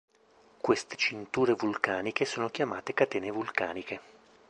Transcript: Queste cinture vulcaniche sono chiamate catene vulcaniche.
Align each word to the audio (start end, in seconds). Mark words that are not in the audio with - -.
Queste 0.59 0.95
cinture 0.95 1.53
vulcaniche 1.53 2.25
sono 2.25 2.49
chiamate 2.49 2.95
catene 2.95 3.29
vulcaniche. 3.29 4.01